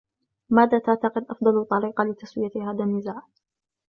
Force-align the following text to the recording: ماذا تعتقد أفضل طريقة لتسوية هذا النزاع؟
ماذا 0.49 0.79
تعتقد 0.79 1.25
أفضل 1.29 1.65
طريقة 1.65 2.03
لتسوية 2.03 2.71
هذا 2.71 2.83
النزاع؟ 2.83 3.21